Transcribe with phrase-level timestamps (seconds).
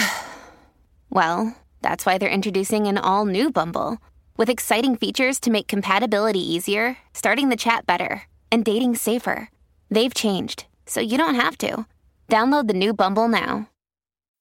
[1.10, 3.98] well, that's why they're introducing an all new Bumble
[4.38, 9.50] with exciting features to make compatibility easier, starting the chat better, and dating safer.
[9.90, 11.86] They've changed, so you don't have to.
[12.30, 13.70] Download the new Bumble now.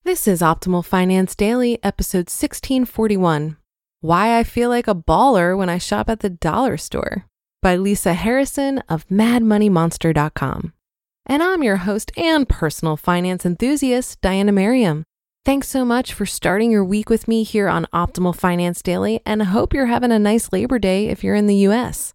[0.05, 3.56] This is Optimal Finance Daily, episode 1641
[4.00, 7.27] Why I Feel Like a Baller When I Shop at the Dollar Store
[7.61, 10.72] by Lisa Harrison of MadMoneyMonster.com.
[11.27, 15.05] And I'm your host and personal finance enthusiast, Diana Merriam.
[15.45, 19.43] Thanks so much for starting your week with me here on Optimal Finance Daily, and
[19.43, 22.15] I hope you're having a nice Labor Day if you're in the US.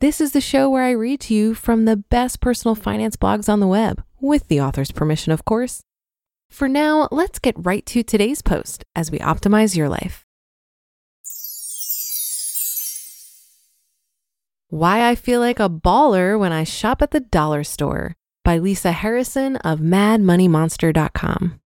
[0.00, 3.48] This is the show where I read to you from the best personal finance blogs
[3.48, 5.82] on the web, with the author's permission, of course.
[6.50, 10.24] For now, let's get right to today's post as we optimize your life.
[14.68, 18.92] Why I Feel Like a Baller When I Shop at the Dollar Store by Lisa
[18.92, 21.58] Harrison of MadMoneyMonster.com.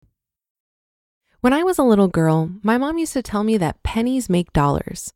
[1.43, 4.53] When I was a little girl, my mom used to tell me that pennies make
[4.53, 5.13] dollars.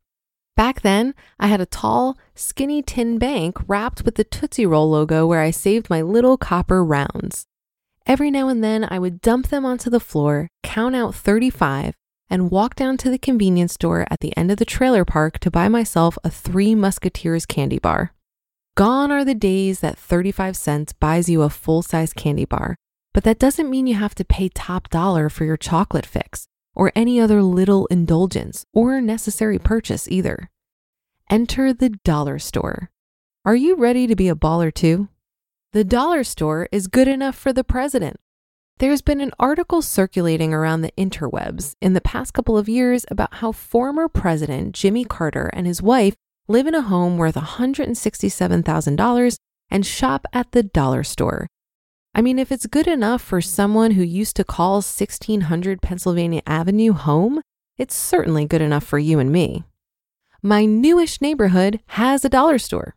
[0.57, 5.25] Back then, I had a tall, skinny tin bank wrapped with the Tootsie Roll logo
[5.25, 7.45] where I saved my little copper rounds.
[8.05, 11.93] Every now and then, I would dump them onto the floor, count out 35,
[12.29, 15.49] and walk down to the convenience store at the end of the trailer park to
[15.49, 18.13] buy myself a Three Musketeers candy bar.
[18.75, 22.75] Gone are the days that 35 cents buys you a full size candy bar,
[23.17, 26.91] but that doesn't mean you have to pay top dollar for your chocolate fix or
[26.93, 30.51] any other little indulgence or necessary purchase either.
[31.27, 32.91] Enter the dollar store.
[33.43, 35.09] Are you ready to be a baller too?
[35.73, 38.19] The dollar store is good enough for the president.
[38.77, 43.33] There's been an article circulating around the interwebs in the past couple of years about
[43.33, 46.13] how former President Jimmy Carter and his wife
[46.47, 49.37] live in a home worth $167,000
[49.71, 51.47] and shop at the dollar store
[52.17, 56.93] I mean, if it's good enough for someone who used to call 1600 Pennsylvania Avenue
[56.93, 57.41] home,
[57.77, 59.65] it's certainly good enough for you and me.
[60.41, 62.95] My newish neighborhood has a dollar store.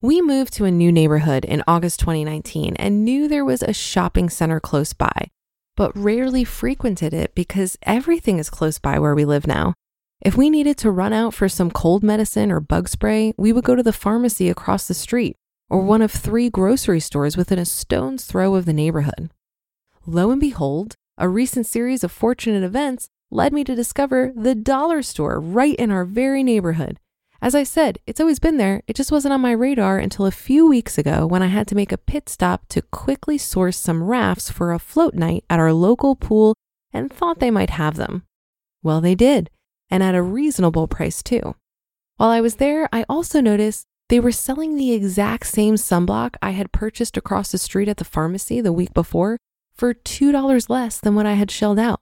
[0.00, 4.30] We moved to a new neighborhood in August 2019 and knew there was a shopping
[4.30, 5.28] center close by,
[5.76, 9.74] but rarely frequented it because everything is close by where we live now.
[10.22, 13.64] If we needed to run out for some cold medicine or bug spray, we would
[13.64, 15.36] go to the pharmacy across the street
[15.74, 19.28] or one of three grocery stores within a stone's throw of the neighborhood.
[20.06, 25.02] Lo and behold, a recent series of fortunate events led me to discover the dollar
[25.02, 27.00] store right in our very neighborhood.
[27.42, 30.30] As I said, it's always been there, it just wasn't on my radar until a
[30.30, 34.04] few weeks ago when I had to make a pit stop to quickly source some
[34.04, 36.54] rafts for a float night at our local pool
[36.92, 38.22] and thought they might have them.
[38.84, 39.50] Well, they did,
[39.90, 41.56] and at a reasonable price too.
[42.16, 46.50] While I was there, I also noticed they were selling the exact same sunblock I
[46.50, 49.38] had purchased across the street at the pharmacy the week before
[49.74, 52.00] for $2 less than what I had shelled out.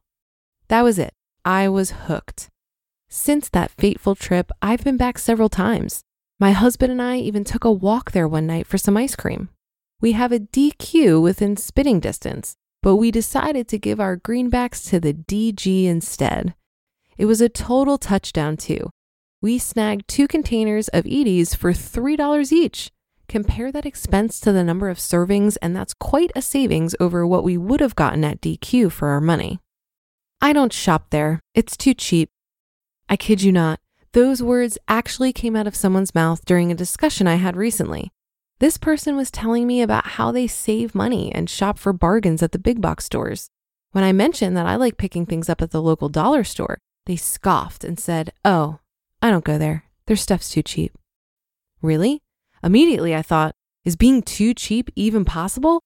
[0.69, 1.13] That was it.
[1.45, 2.49] I was hooked.
[3.09, 6.03] Since that fateful trip, I've been back several times.
[6.41, 9.49] My husband and I even took a walk there one night for some ice cream.
[10.01, 14.99] We have a DQ within spitting distance, but we decided to give our greenbacks to
[14.99, 16.55] the DG instead.
[17.17, 18.91] It was a total touchdown, too,
[19.43, 22.93] we snagged two containers of Edy's for $3 each.
[23.29, 27.43] Compare that expense to the number of servings, and that's quite a savings over what
[27.43, 29.59] we would have gotten at DQ for our money.
[30.41, 32.31] I don't shop there, it's too cheap.
[33.09, 33.81] I kid you not,
[34.13, 38.13] those words actually came out of someone's mouth during a discussion I had recently.
[38.61, 42.53] This person was telling me about how they save money and shop for bargains at
[42.53, 43.49] the big box stores.
[43.91, 47.17] When I mentioned that I like picking things up at the local dollar store, they
[47.17, 48.79] scoffed and said, Oh,
[49.23, 49.85] I don't go there.
[50.07, 50.99] Their stuff's too cheap.
[51.81, 52.21] Really?
[52.63, 53.55] Immediately I thought,
[53.85, 55.81] is being too cheap even possible?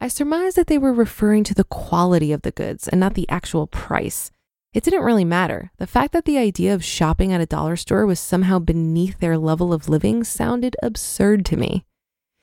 [0.00, 3.28] I surmised that they were referring to the quality of the goods and not the
[3.28, 4.30] actual price.
[4.74, 5.72] It didn't really matter.
[5.78, 9.38] The fact that the idea of shopping at a dollar store was somehow beneath their
[9.38, 11.84] level of living sounded absurd to me.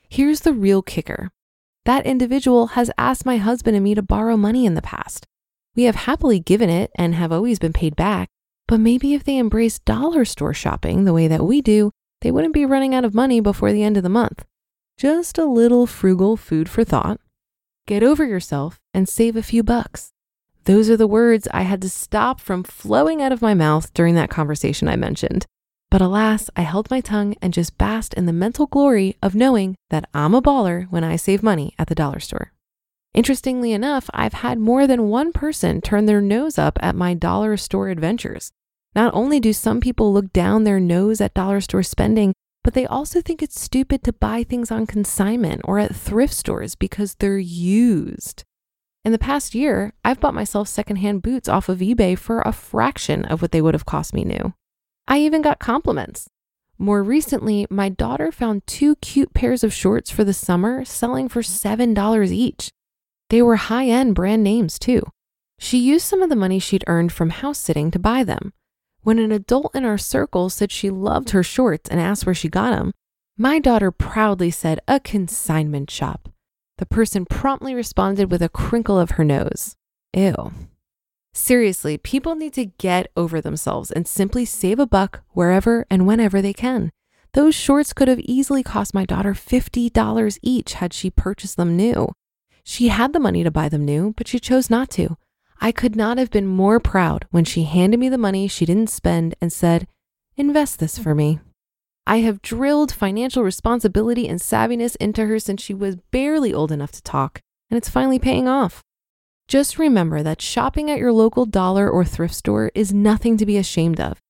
[0.08, 1.30] Here's the real kicker
[1.84, 5.24] that individual has asked my husband and me to borrow money in the past.
[5.76, 8.28] We have happily given it and have always been paid back,
[8.68, 11.90] but maybe if they embraced dollar store shopping the way that we do,
[12.20, 14.44] they wouldn't be running out of money before the end of the month.
[14.98, 17.20] Just a little frugal food for thought.
[17.86, 20.10] Get over yourself and save a few bucks.
[20.64, 24.16] Those are the words I had to stop from flowing out of my mouth during
[24.16, 25.46] that conversation I mentioned.
[25.90, 29.76] But alas, I held my tongue and just basked in the mental glory of knowing
[29.90, 32.52] that I'm a baller when I save money at the dollar store.
[33.16, 37.56] Interestingly enough, I've had more than one person turn their nose up at my dollar
[37.56, 38.52] store adventures.
[38.94, 42.84] Not only do some people look down their nose at dollar store spending, but they
[42.84, 47.38] also think it's stupid to buy things on consignment or at thrift stores because they're
[47.38, 48.44] used.
[49.02, 53.24] In the past year, I've bought myself secondhand boots off of eBay for a fraction
[53.24, 54.52] of what they would have cost me new.
[55.08, 56.28] I even got compliments.
[56.76, 61.40] More recently, my daughter found two cute pairs of shorts for the summer selling for
[61.40, 62.70] $7 each.
[63.30, 65.02] They were high end brand names too.
[65.58, 68.52] She used some of the money she'd earned from house sitting to buy them.
[69.02, 72.48] When an adult in our circle said she loved her shorts and asked where she
[72.48, 72.92] got them,
[73.38, 76.28] my daughter proudly said a consignment shop.
[76.78, 79.76] The person promptly responded with a crinkle of her nose.
[80.14, 80.52] Ew.
[81.32, 86.40] Seriously, people need to get over themselves and simply save a buck wherever and whenever
[86.40, 86.90] they can.
[87.34, 92.12] Those shorts could have easily cost my daughter $50 each had she purchased them new.
[92.68, 95.16] She had the money to buy them new, but she chose not to.
[95.60, 98.90] I could not have been more proud when she handed me the money she didn't
[98.90, 99.86] spend and said,
[100.36, 101.38] Invest this for me.
[102.08, 106.90] I have drilled financial responsibility and savviness into her since she was barely old enough
[106.92, 107.40] to talk,
[107.70, 108.82] and it's finally paying off.
[109.46, 113.56] Just remember that shopping at your local dollar or thrift store is nothing to be
[113.56, 114.20] ashamed of.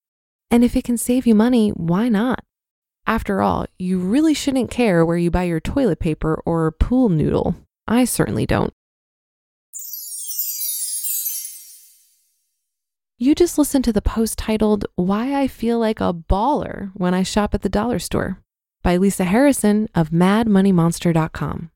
[0.50, 2.44] And if it can save you money, why not?
[3.06, 7.56] After all, you really shouldn't care where you buy your toilet paper or pool noodle.
[7.88, 8.72] I certainly don't.
[13.18, 17.22] You just listened to the post titled Why I Feel Like a Baller When I
[17.22, 18.42] Shop at the Dollar Store
[18.82, 21.70] by Lisa Harrison of MadMoneyMonster.com.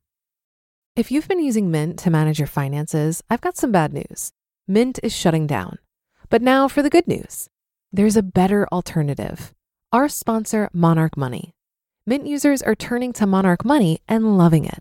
[0.96, 4.32] If you've been using Mint to manage your finances, I've got some bad news.
[4.68, 5.78] Mint is shutting down.
[6.28, 7.48] But now for the good news
[7.92, 9.54] there's a better alternative.
[9.92, 11.54] Our sponsor, Monarch Money.
[12.06, 14.80] Mint users are turning to Monarch Money and loving it.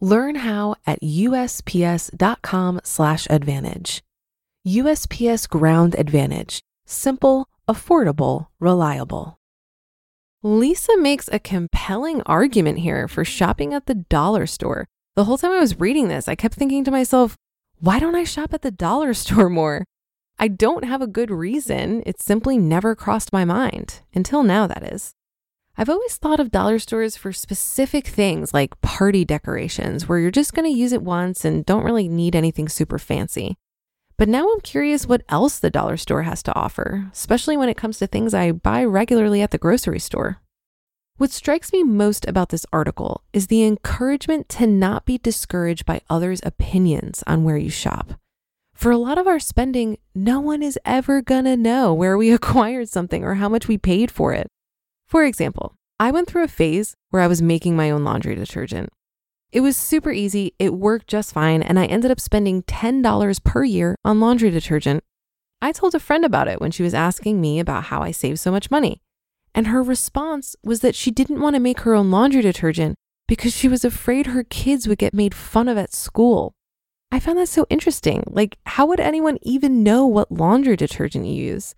[0.00, 4.02] Learn how at USPS.com/advantage.
[4.66, 6.62] USPS Ground Advantage.
[6.86, 9.38] Simple, affordable, reliable.
[10.42, 14.86] Lisa makes a compelling argument here for shopping at the dollar store.
[15.16, 17.36] The whole time I was reading this, I kept thinking to myself,
[17.78, 19.84] why don't I shop at the dollar store more?
[20.38, 22.02] I don't have a good reason.
[22.04, 24.00] It simply never crossed my mind.
[24.14, 25.12] Until now, that is.
[25.76, 30.54] I've always thought of dollar stores for specific things like party decorations, where you're just
[30.54, 33.56] going to use it once and don't really need anything super fancy.
[34.16, 37.76] But now I'm curious what else the dollar store has to offer, especially when it
[37.76, 40.40] comes to things I buy regularly at the grocery store.
[41.16, 46.02] What strikes me most about this article is the encouragement to not be discouraged by
[46.08, 48.14] others' opinions on where you shop.
[48.74, 52.88] For a lot of our spending, no one is ever gonna know where we acquired
[52.88, 54.46] something or how much we paid for it.
[55.14, 58.88] For example, I went through a phase where I was making my own laundry detergent.
[59.52, 63.62] It was super easy, it worked just fine, and I ended up spending $10 per
[63.62, 65.04] year on laundry detergent.
[65.62, 68.40] I told a friend about it when she was asking me about how I save
[68.40, 69.02] so much money.
[69.54, 72.96] And her response was that she didn't want to make her own laundry detergent
[73.28, 76.54] because she was afraid her kids would get made fun of at school.
[77.12, 78.24] I found that so interesting.
[78.26, 81.76] Like, how would anyone even know what laundry detergent you use?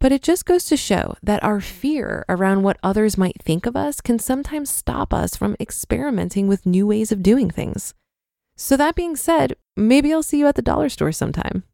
[0.00, 3.74] But it just goes to show that our fear around what others might think of
[3.74, 7.94] us can sometimes stop us from experimenting with new ways of doing things.
[8.56, 11.64] So, that being said, maybe I'll see you at the dollar store sometime.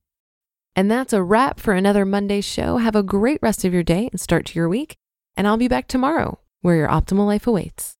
[0.76, 2.78] And that's a wrap for another Monday show.
[2.78, 4.96] Have a great rest of your day and start to your week.
[5.36, 7.96] And I'll be back tomorrow where your optimal life awaits.